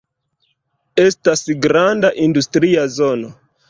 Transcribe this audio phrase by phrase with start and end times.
[1.05, 3.37] Estas granda industria zono.